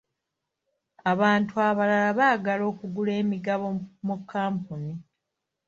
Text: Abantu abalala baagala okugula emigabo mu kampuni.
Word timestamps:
Abantu 1.11 1.53
abalala 1.67 2.09
baagala 2.19 2.63
okugula 2.71 3.11
emigabo 3.21 3.67
mu 4.07 4.15
kampuni. 4.31 4.93